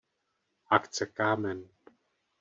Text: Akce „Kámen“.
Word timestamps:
Akce 0.67 1.05
„Kámen“. 1.05 1.69